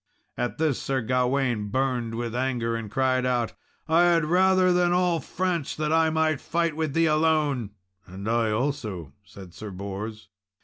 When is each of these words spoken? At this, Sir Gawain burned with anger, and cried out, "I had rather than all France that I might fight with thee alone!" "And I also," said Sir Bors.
At 0.35 0.57
this, 0.57 0.81
Sir 0.81 1.01
Gawain 1.01 1.67
burned 1.67 2.15
with 2.15 2.33
anger, 2.35 2.75
and 2.75 2.89
cried 2.89 3.23
out, 3.23 3.53
"I 3.87 4.05
had 4.05 4.25
rather 4.25 4.73
than 4.73 4.93
all 4.93 5.19
France 5.19 5.75
that 5.75 5.93
I 5.93 6.09
might 6.09 6.41
fight 6.41 6.75
with 6.75 6.93
thee 6.95 7.05
alone!" 7.05 7.69
"And 8.07 8.27
I 8.27 8.49
also," 8.49 9.13
said 9.23 9.53
Sir 9.53 9.69
Bors. 9.69 10.29